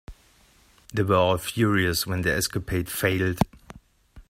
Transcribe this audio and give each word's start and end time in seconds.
They 0.91 1.03
were 1.03 1.13
all 1.13 1.37
furious 1.37 2.07
when 2.07 2.23
the 2.23 2.31
escapade 2.33 2.89
failed. 2.89 3.37